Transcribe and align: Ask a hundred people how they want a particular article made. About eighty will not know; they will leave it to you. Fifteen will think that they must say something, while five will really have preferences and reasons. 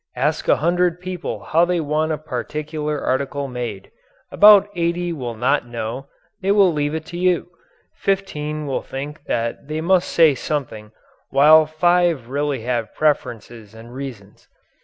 Ask 0.15 0.47
a 0.47 0.55
hundred 0.55 0.99
people 0.99 1.41
how 1.43 1.63
they 1.63 1.79
want 1.79 2.11
a 2.11 2.17
particular 2.17 2.99
article 2.99 3.47
made. 3.47 3.91
About 4.31 4.67
eighty 4.75 5.13
will 5.13 5.35
not 5.35 5.67
know; 5.67 6.07
they 6.41 6.51
will 6.51 6.73
leave 6.73 6.95
it 6.95 7.05
to 7.05 7.19
you. 7.19 7.51
Fifteen 7.93 8.65
will 8.65 8.81
think 8.81 9.23
that 9.25 9.67
they 9.67 9.79
must 9.79 10.09
say 10.09 10.33
something, 10.33 10.91
while 11.29 11.67
five 11.67 12.21
will 12.25 12.33
really 12.33 12.61
have 12.61 12.95
preferences 12.95 13.75
and 13.75 13.93
reasons. 13.93 14.47